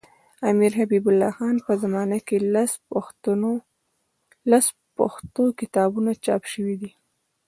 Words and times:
د 0.39 0.41
امیرحبیب 0.53 1.05
الله 1.09 1.31
خان 1.37 1.55
په 1.65 1.73
زمانه 1.83 2.17
کي 2.27 2.37
لس 4.51 4.65
پښتو 5.03 5.43
کتابونه 5.59 6.11
چاپ 6.25 6.43
سوي 6.53 6.75
دي. 6.81 6.91